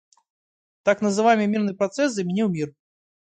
[0.83, 2.73] Так называемый «мирный процесс» заменил мир.